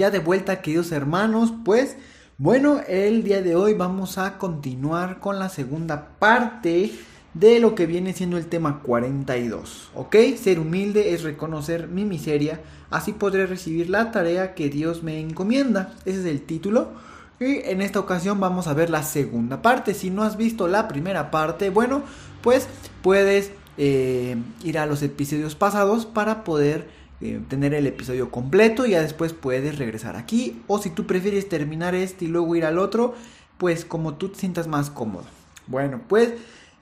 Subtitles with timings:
[0.00, 1.98] Ya de vuelta, queridos hermanos, pues
[2.38, 6.92] bueno, el día de hoy vamos a continuar con la segunda parte
[7.34, 9.90] de lo que viene siendo el tema 42.
[9.94, 10.16] ¿Ok?
[10.42, 15.92] Ser humilde es reconocer mi miseria, así podré recibir la tarea que Dios me encomienda.
[16.06, 16.92] Ese es el título.
[17.38, 19.92] Y en esta ocasión vamos a ver la segunda parte.
[19.92, 22.04] Si no has visto la primera parte, bueno,
[22.40, 22.68] pues
[23.02, 26.88] puedes eh, ir a los episodios pasados para poder
[27.20, 30.62] eh, tener el episodio completo ya después puedes regresar aquí.
[30.66, 33.14] O si tú prefieres terminar este y luego ir al otro,
[33.58, 35.26] pues como tú te sientas más cómodo.
[35.66, 36.32] Bueno, pues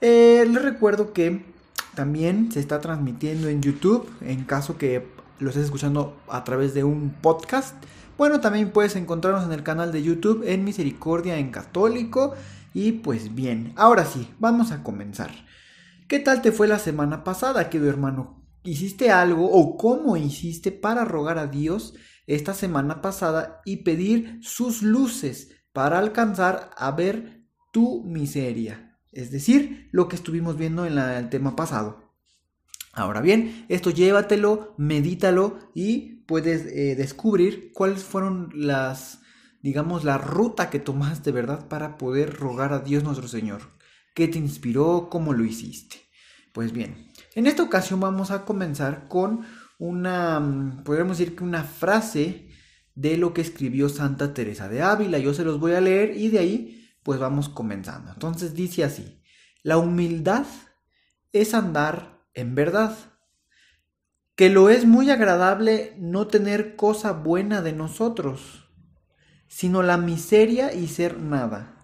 [0.01, 1.43] eh, les recuerdo que
[1.95, 5.07] también se está transmitiendo en YouTube en caso que
[5.41, 7.75] lo estés escuchando a través de un podcast.
[8.17, 12.35] Bueno, también puedes encontrarnos en el canal de YouTube en Misericordia en Católico.
[12.75, 15.31] Y pues bien, ahora sí, vamos a comenzar.
[16.07, 18.39] ¿Qué tal te fue la semana pasada, querido hermano?
[18.65, 21.95] ¿Hiciste algo o cómo hiciste para rogar a Dios
[22.27, 28.99] esta semana pasada y pedir sus luces para alcanzar a ver tu miseria?
[29.13, 32.09] Es decir, lo que estuvimos viendo en el tema pasado.
[32.93, 39.21] Ahora bien, esto llévatelo, medítalo y puedes eh, descubrir cuáles fueron las,
[39.63, 41.69] digamos, la ruta que tomaste, ¿verdad?
[41.69, 43.63] Para poder rogar a Dios nuestro Señor.
[44.15, 45.09] ¿Qué te inspiró?
[45.11, 46.09] ¿Cómo lo hiciste?
[46.53, 49.45] Pues bien, en esta ocasión vamos a comenzar con
[49.79, 52.49] una, mm, podríamos decir que una frase
[52.95, 55.19] de lo que escribió Santa Teresa de Ávila.
[55.19, 58.13] Yo se los voy a leer y de ahí pues vamos comenzando.
[58.13, 59.23] Entonces dice así,
[59.63, 60.47] la humildad
[61.33, 62.97] es andar en verdad,
[64.35, 68.69] que lo es muy agradable no tener cosa buena de nosotros,
[69.49, 71.75] sino la miseria y ser nada.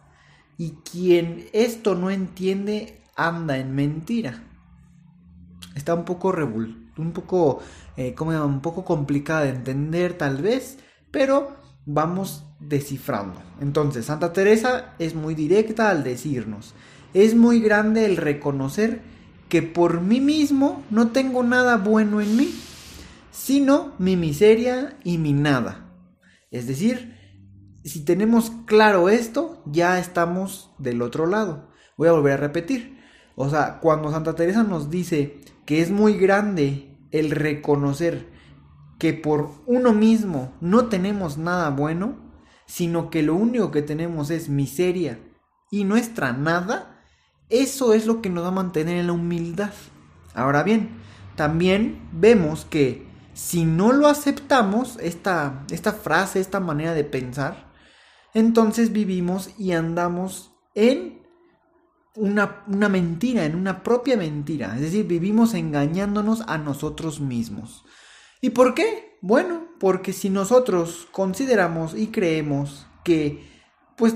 [0.57, 4.45] Y quien esto no entiende anda en mentira.
[5.75, 7.61] Está un poco revol un poco,
[7.97, 10.79] eh, como un poco complicada de entender tal vez,
[11.11, 13.41] pero vamos descifrando.
[13.61, 16.75] Entonces, Santa Teresa es muy directa al decirnos,
[17.13, 19.01] es muy grande el reconocer
[19.49, 22.53] que por mí mismo no tengo nada bueno en mí,
[23.31, 25.93] sino mi miseria y mi nada.
[26.51, 27.15] Es decir,
[27.85, 31.71] si tenemos claro esto, ya estamos del otro lado.
[31.97, 32.99] Voy a volver a repetir.
[33.37, 38.29] O sea, cuando Santa Teresa nos dice que es muy grande el reconocer
[38.99, 42.17] que por uno mismo no tenemos nada bueno,
[42.67, 45.19] sino que lo único que tenemos es miseria
[45.71, 47.03] y nuestra nada,
[47.49, 49.73] eso es lo que nos va a mantener en la humildad.
[50.35, 50.91] Ahora bien,
[51.37, 57.73] también vemos que si no lo aceptamos, esta, esta frase, esta manera de pensar,
[58.33, 61.24] entonces vivimos y andamos en
[62.17, 64.75] una, una, mentira, en una propia mentira.
[64.75, 67.85] Es decir, vivimos engañándonos a nosotros mismos.
[68.41, 69.19] ¿Y por qué?
[69.21, 73.49] Bueno, porque si nosotros consideramos y creemos que,
[73.97, 74.15] pues,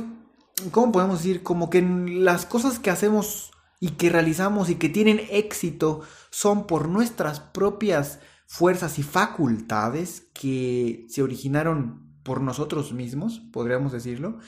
[0.70, 1.42] ¿cómo podemos decir?
[1.42, 3.50] Como que las cosas que hacemos
[3.81, 11.06] y que realizamos y que tienen éxito son por nuestras propias fuerzas y facultades que
[11.09, 14.38] se originaron por nosotros mismos, podríamos decirlo,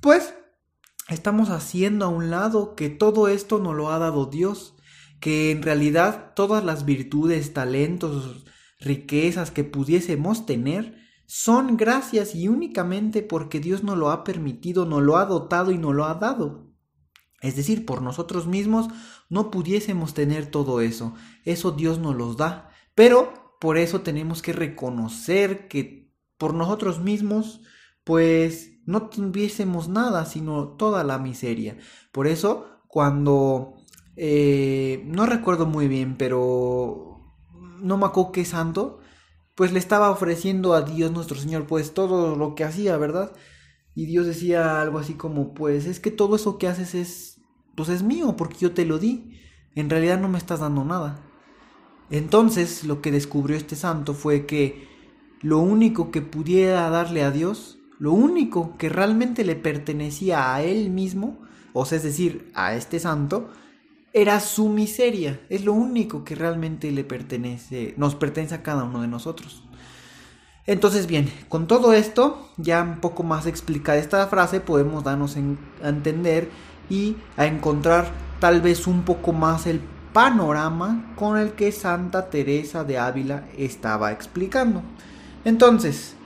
[0.00, 0.34] pues
[1.12, 4.74] estamos haciendo a un lado que todo esto nos lo ha dado Dios,
[5.20, 8.44] que en realidad todas las virtudes, talentos,
[8.80, 10.96] riquezas que pudiésemos tener,
[11.26, 15.78] son gracias y únicamente porque Dios nos lo ha permitido, nos lo ha dotado y
[15.78, 16.72] nos lo ha dado.
[17.40, 18.88] Es decir, por nosotros mismos
[19.28, 21.14] no pudiésemos tener todo eso.
[21.44, 22.70] Eso Dios nos los da.
[22.94, 27.62] Pero por eso tenemos que reconocer que por nosotros mismos,
[28.04, 31.78] pues no tuviésemos nada, sino toda la miseria.
[32.12, 33.74] Por eso, cuando...
[34.16, 37.20] Eh, no recuerdo muy bien, pero...
[37.80, 39.00] No me acuerdo qué santo
[39.54, 43.32] pues le estaba ofreciendo a Dios nuestro Señor pues todo lo que hacía, ¿verdad?
[43.94, 47.40] Y Dios decía algo así como, pues es que todo eso que haces es,
[47.76, 49.38] pues es mío porque yo te lo di.
[49.74, 51.22] En realidad no me estás dando nada.
[52.10, 54.88] Entonces lo que descubrió este santo fue que
[55.40, 60.90] lo único que pudiera darle a Dios, lo único que realmente le pertenecía a él
[60.90, 61.38] mismo,
[61.72, 63.50] o sea, es decir, a este santo,
[64.12, 65.38] era su miseria.
[65.48, 69.62] Es lo único que realmente le pertenece, nos pertenece a cada uno de nosotros.
[70.66, 75.88] Entonces, bien, con todo esto, ya un poco más explicada esta frase, podemos darnos a
[75.88, 76.50] entender
[76.90, 78.10] y a encontrar
[78.40, 79.80] tal vez un poco más el
[80.12, 84.82] panorama con el que Santa Teresa de Ávila estaba explicando.
[85.44, 86.16] Entonces,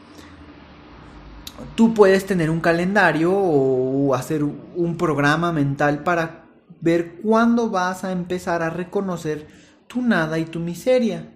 [1.75, 6.47] tú puedes tener un calendario o hacer un programa mental para
[6.81, 9.47] ver cuándo vas a empezar a reconocer
[9.87, 11.33] tu nada y tu miseria,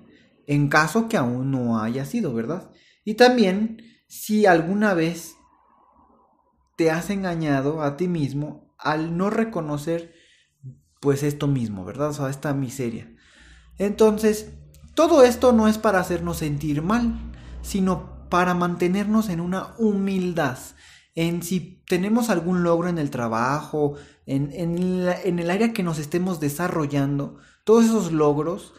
[0.46, 2.70] en caso que aún no haya sido, ¿verdad?
[3.05, 5.37] Y también si alguna vez
[6.76, 10.14] te has engañado a ti mismo al no reconocer
[11.00, 12.11] pues esto mismo, ¿verdad?
[12.11, 13.14] O sea, esta miseria.
[13.78, 14.52] Entonces,
[14.94, 17.19] todo esto no es para hacernos sentir mal,
[17.62, 20.59] sino para mantenernos en una humildad.
[21.15, 26.41] En si tenemos algún logro en el trabajo, en, en el área que nos estemos
[26.41, 28.73] desarrollando, todos esos logros,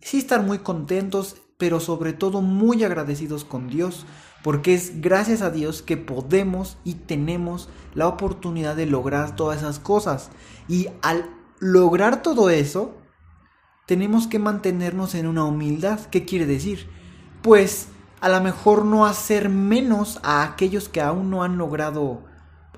[0.00, 4.06] sí estar muy contentos, pero sobre todo muy agradecidos con Dios,
[4.42, 9.78] porque es gracias a Dios que podemos y tenemos la oportunidad de lograr todas esas
[9.78, 10.30] cosas.
[10.68, 11.30] Y al
[11.60, 12.94] lograr todo eso,
[13.86, 16.00] tenemos que mantenernos en una humildad.
[16.10, 16.88] ¿Qué quiere decir?
[17.42, 17.88] Pues
[18.24, 22.22] a lo mejor no hacer menos a aquellos que aún no han logrado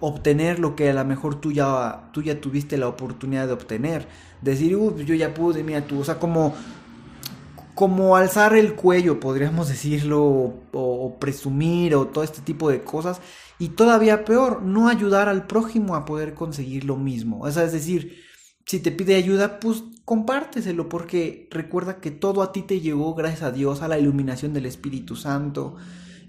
[0.00, 4.08] obtener lo que a lo mejor tú ya, tú ya tuviste la oportunidad de obtener.
[4.42, 6.52] Decir, yo ya pude, mira tú, o sea, como
[7.76, 13.20] como alzar el cuello, podríamos decirlo, o, presumir, o todo este tipo de cosas.
[13.60, 17.42] Y todavía peor, no ayudar al prójimo a poder conseguir lo mismo.
[17.42, 18.20] O sea, es decir,
[18.64, 23.42] si te pide ayuda, pues compárteselo, porque recuerda que todo a ti te llegó gracias
[23.42, 25.76] a Dios, a la iluminación del Espíritu Santo.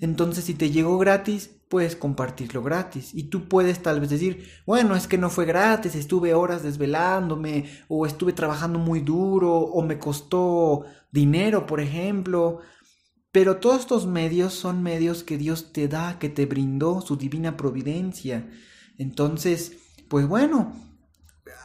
[0.01, 3.13] Entonces, si te llegó gratis, puedes compartirlo gratis.
[3.13, 7.65] Y tú puedes tal vez decir, bueno, es que no fue gratis, estuve horas desvelándome,
[7.87, 12.61] o estuve trabajando muy duro, o me costó dinero, por ejemplo.
[13.31, 17.55] Pero todos estos medios son medios que Dios te da, que te brindó su divina
[17.55, 18.49] providencia.
[18.97, 19.77] Entonces,
[20.09, 20.73] pues bueno,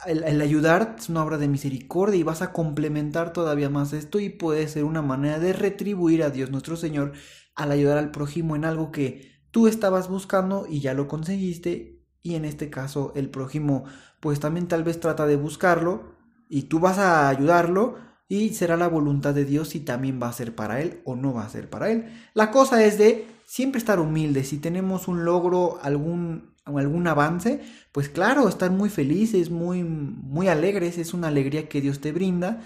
[0.05, 4.29] el, ayudar es una obra de misericordia y vas a complementar todavía más esto y
[4.29, 7.13] puede ser una manera de retribuir a Dios nuestro Señor
[7.55, 12.35] al ayudar al prójimo en algo que tú estabas buscando y ya lo conseguiste y
[12.35, 13.85] en este caso el prójimo
[14.19, 16.13] pues también tal vez trata de buscarlo
[16.49, 17.95] y tú vas a ayudarlo
[18.27, 21.33] y será la voluntad de Dios si también va a ser para él o no
[21.33, 22.05] va a ser para él.
[22.33, 27.61] La cosa es de siempre estar humilde, si tenemos un logro, algún, algún avance,
[27.91, 32.61] pues claro, estar muy felices, muy, muy alegres, es una alegría que Dios te brinda,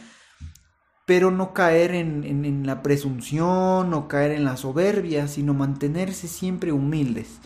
[1.05, 6.71] pero no caer en, en, la presunción, no caer en la soberbia, sino mantenerse siempre
[6.71, 7.39] humildes.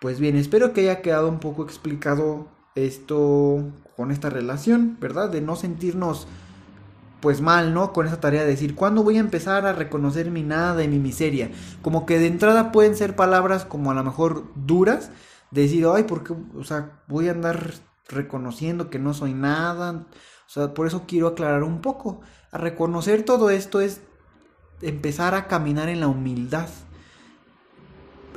[0.00, 5.28] Pues bien, espero que haya quedado un poco explicado esto con esta relación, ¿verdad?
[5.28, 6.26] De no sentirnos
[7.20, 7.92] pues mal, ¿no?
[7.92, 10.98] Con esa tarea de decir, ¿cuándo voy a empezar a reconocer mi nada y mi
[10.98, 11.50] miseria?
[11.82, 15.10] Como que de entrada pueden ser palabras como a lo mejor duras,
[15.50, 16.34] decir, ay, ¿por qué?
[16.56, 17.74] O sea, voy a andar
[18.08, 20.06] reconociendo que no soy nada.
[20.46, 22.20] O sea, por eso quiero aclarar un poco.
[22.50, 24.00] A reconocer todo esto es
[24.82, 26.68] empezar a caminar en la humildad.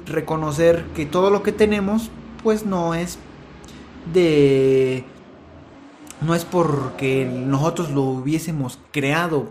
[0.05, 2.11] Reconocer que todo lo que tenemos,
[2.43, 3.17] pues no es
[4.13, 5.05] de
[6.21, 9.49] no es porque nosotros lo hubiésemos creado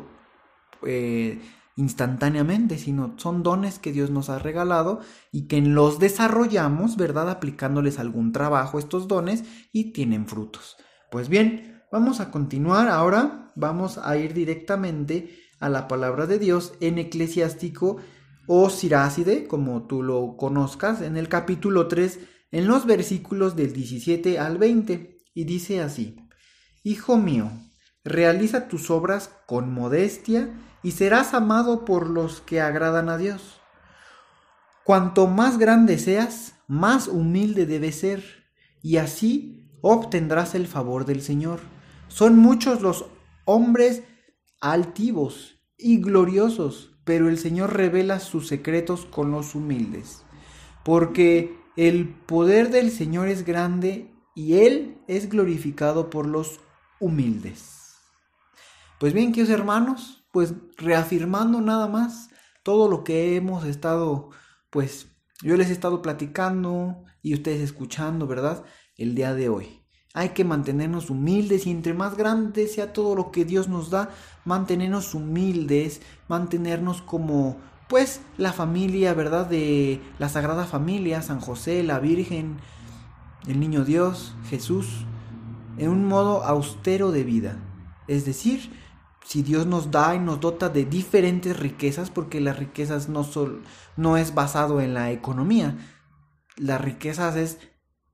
[0.86, 1.40] eh,
[1.76, 5.00] instantáneamente, sino son dones que Dios nos ha regalado
[5.30, 7.30] y que los desarrollamos, ¿verdad?
[7.30, 10.76] Aplicándoles algún trabajo estos dones y tienen frutos.
[11.10, 16.74] Pues bien, vamos a continuar ahora, vamos a ir directamente a la palabra de Dios
[16.80, 17.98] en eclesiástico
[18.46, 22.18] o Siráside, como tú lo conozcas, en el capítulo 3,
[22.50, 26.16] en los versículos del 17 al 20, y dice así.
[26.82, 27.50] Hijo mío,
[28.04, 30.50] realiza tus obras con modestia
[30.82, 33.60] y serás amado por los que agradan a Dios.
[34.84, 38.24] Cuanto más grande seas, más humilde debes ser,
[38.82, 41.60] y así obtendrás el favor del Señor.
[42.08, 43.06] Son muchos los
[43.44, 44.02] hombres
[44.60, 50.24] altivos y gloriosos, pero el Señor revela sus secretos con los humildes.
[50.84, 56.60] Porque el poder del Señor es grande y Él es glorificado por los
[57.00, 57.94] humildes.
[58.98, 62.30] Pues bien, queridos hermanos, pues reafirmando nada más
[62.64, 64.30] todo lo que hemos estado,
[64.70, 65.06] pues
[65.42, 68.64] yo les he estado platicando y ustedes escuchando, ¿verdad?
[68.96, 69.82] El día de hoy.
[70.14, 74.10] Hay que mantenernos humildes y entre más grande sea todo lo que Dios nos da,
[74.44, 77.56] mantenernos humildes, mantenernos como
[77.88, 79.46] pues la familia, ¿verdad?
[79.46, 82.58] De la Sagrada Familia, San José, la Virgen,
[83.46, 85.04] el Niño Dios, Jesús,
[85.78, 87.56] en un modo austero de vida,
[88.06, 88.70] es decir,
[89.24, 93.62] si Dios nos da y nos dota de diferentes riquezas, porque las riquezas no, son,
[93.96, 95.76] no es basado en la economía,
[96.56, 97.58] las riquezas es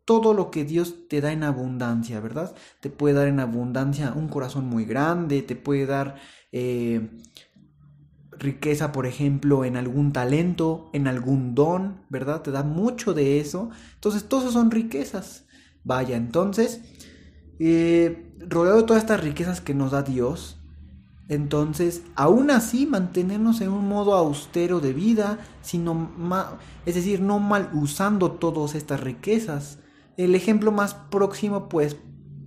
[0.04, 2.54] todo lo que Dios te da en abundancia, ¿verdad?
[2.80, 6.16] Te puede dar en abundancia un corazón muy grande, te puede dar
[6.50, 7.10] eh,
[8.38, 12.42] riqueza, por ejemplo, en algún talento, en algún don, ¿verdad?
[12.42, 13.70] Te da mucho de eso.
[13.94, 15.46] Entonces, todos son riquezas.
[15.84, 16.80] Vaya, entonces,
[17.58, 20.57] eh, rodeado de todas estas riquezas que nos da Dios,
[21.28, 26.10] entonces, aún así, mantenernos en un modo austero de vida, sino
[26.86, 29.78] es decir, no mal usando todas estas riquezas.
[30.16, 31.96] El ejemplo más próximo, pues,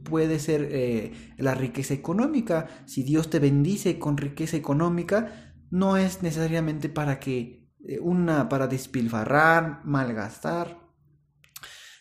[0.03, 2.67] puede ser eh, la riqueza económica.
[2.85, 8.65] Si Dios te bendice con riqueza económica, no es necesariamente para que eh, una para
[8.65, 10.79] despilfarrar, malgastar,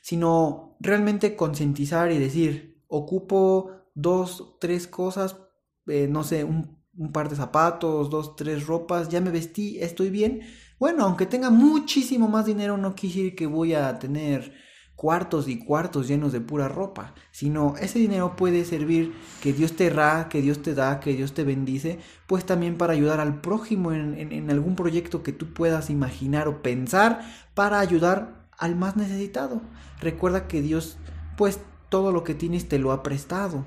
[0.03, 5.37] sino realmente concientizar y decir, ocupo dos, tres cosas
[5.87, 6.79] eh, no sé, un,
[7.13, 10.41] par de zapatos, dos, tres ropas, ya me vestí, estoy bien.
[10.79, 14.53] Bueno, aunque tenga muchísimo más dinero, no quiere decir que voy a tener
[14.97, 19.89] cuartos y cuartos llenos de pura ropa, sino ese dinero puede servir que Dios te
[19.89, 23.93] da, que Dios te da, que Dios te bendice, pues también para ayudar al prójimo
[23.93, 27.23] en, en algún proyecto que tú puedas imaginar o pensar
[27.55, 29.63] para ayudar al más necesitado.
[30.01, 30.99] Recuerda que Dios,
[31.39, 33.67] pues todo lo que tienes te lo ha prestado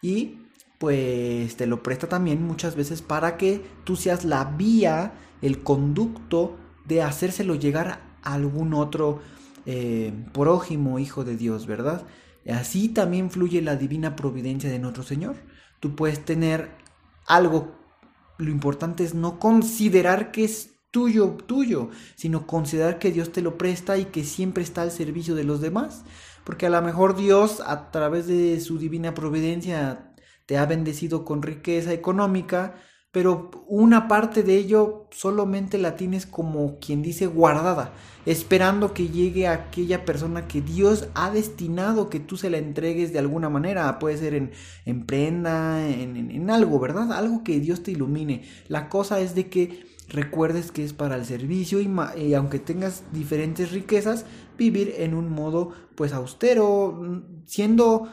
[0.00, 0.47] y
[0.78, 6.56] pues te lo presta también muchas veces para que tú seas la vía, el conducto
[6.86, 9.20] de hacérselo llegar a algún otro
[9.66, 12.06] eh, prójimo, hijo de Dios, ¿verdad?
[12.48, 15.36] Así también fluye la divina providencia de nuestro Señor.
[15.80, 16.70] Tú puedes tener
[17.26, 17.76] algo,
[18.38, 23.58] lo importante es no considerar que es tuyo, tuyo, sino considerar que Dios te lo
[23.58, 26.04] presta y que siempre está al servicio de los demás.
[26.44, 30.07] Porque a lo mejor Dios, a través de su divina providencia,
[30.48, 32.76] te ha bendecido con riqueza económica,
[33.12, 37.92] pero una parte de ello solamente la tienes como quien dice guardada,
[38.24, 43.18] esperando que llegue aquella persona que Dios ha destinado que tú se la entregues de
[43.18, 44.52] alguna manera, puede ser en,
[44.86, 47.12] en prenda, en, algo, ¿verdad?
[47.12, 48.44] Algo que Dios te ilumine.
[48.68, 53.70] La cosa es de que recuerdes que es para el servicio y, aunque tengas diferentes
[53.70, 54.24] riquezas,
[54.56, 58.08] vivir en un modo pues austero, siendo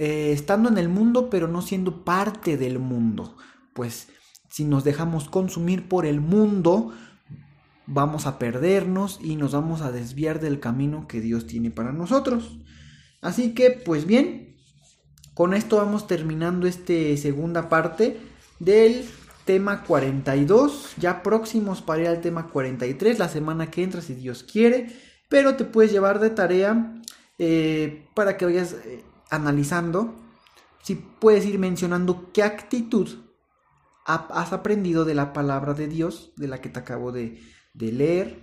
[0.00, 3.36] eh, estando en el mundo pero no siendo parte del mundo.
[3.74, 4.08] Pues
[4.48, 6.92] si nos dejamos consumir por el mundo,
[7.86, 12.56] vamos a perdernos y nos vamos a desviar del camino que Dios tiene para nosotros.
[13.20, 14.56] Así que, pues bien,
[15.34, 18.18] con esto vamos terminando esta segunda parte
[18.58, 19.04] del
[19.44, 24.44] tema 42, ya próximos para ir al tema 43, la semana que entra si Dios
[24.44, 24.96] quiere,
[25.28, 26.94] pero te puedes llevar de tarea
[27.38, 30.14] eh, para que vayas eh, analizando
[30.82, 33.08] si puedes ir mencionando qué actitud
[34.04, 37.40] has aprendido de la palabra de Dios, de la que te acabo de,
[37.74, 38.40] leer.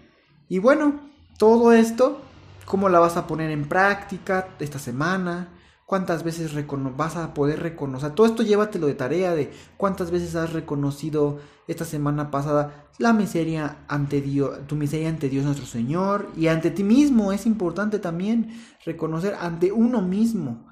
[0.47, 1.01] Y bueno,
[1.37, 2.21] todo esto,
[2.65, 5.49] ¿cómo la vas a poner en práctica esta semana?
[5.85, 6.53] ¿Cuántas veces
[6.95, 8.11] vas a poder reconocer?
[8.11, 13.79] Todo esto llévatelo de tarea de cuántas veces has reconocido esta semana pasada la miseria
[13.87, 17.31] ante Dios, tu miseria ante Dios nuestro Señor y ante ti mismo.
[17.31, 18.51] Es importante también
[18.85, 20.65] reconocer ante uno mismo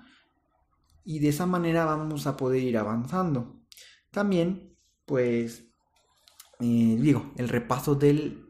[1.06, 3.62] y de esa manera vamos a poder ir avanzando.
[4.12, 5.66] También, pues,
[6.60, 8.46] eh, digo, el repaso del,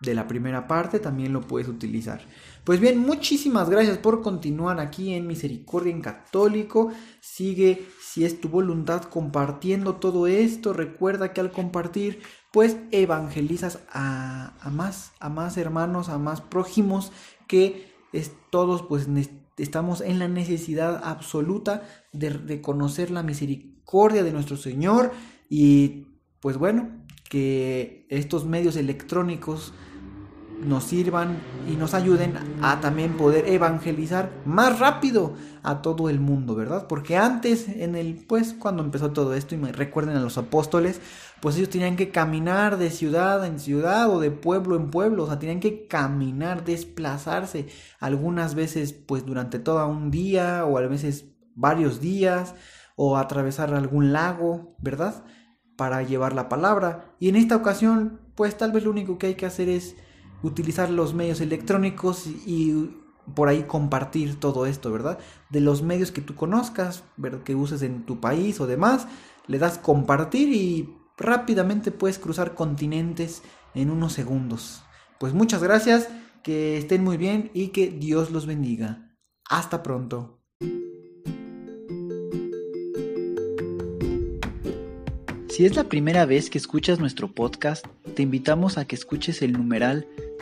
[0.00, 2.24] de la primera parte también lo puedes utilizar.
[2.64, 6.92] Pues bien, muchísimas gracias por continuar aquí en Misericordia en Católico.
[7.20, 10.72] Sigue, si es tu voluntad, compartiendo todo esto.
[10.72, 12.20] Recuerda que al compartir,
[12.52, 17.10] pues evangelizas a, a más, a más hermanos, a más prójimos
[17.48, 19.08] que es, todos pues
[19.58, 25.12] estamos en la necesidad absoluta de, conocer la misericordia de nuestro Señor
[25.48, 26.06] y
[26.40, 26.90] pues bueno,
[27.28, 29.72] que estos medios electrónicos
[30.60, 31.38] nos sirvan
[31.68, 36.86] y nos ayuden a también poder evangelizar más rápido a todo el mundo, ¿verdad?
[36.88, 41.00] Porque antes, en el, pues, cuando empezó todo esto, y me recuerden a los apóstoles,
[41.40, 45.26] pues ellos tenían que caminar de ciudad en ciudad o de pueblo en pueblo, o
[45.26, 47.68] sea, tenían que caminar, desplazarse,
[48.00, 52.54] algunas veces, pues, durante todo un día, o a veces varios días,
[52.96, 55.24] o atravesar algún lago, ¿verdad?
[55.76, 57.14] Para llevar la palabra.
[57.20, 59.96] Y en esta ocasión, pues, tal vez lo único que hay que hacer es
[60.42, 62.90] utilizar los medios electrónicos y,
[63.34, 65.18] por ahí compartir todo esto, ¿verdad?
[65.50, 67.04] De los medios que tú conozcas,
[67.44, 69.06] que uses en tu país o demás,
[69.46, 73.42] le das compartir y rápidamente puedes cruzar continentes
[73.74, 74.82] en unos segundos.
[75.18, 76.08] Pues muchas gracias,
[76.42, 79.16] que estén muy bien y que Dios los bendiga.
[79.48, 80.38] Hasta pronto.
[85.48, 89.54] Si es la primera vez que escuchas nuestro podcast, te invitamos a que escuches el
[89.54, 90.06] numeral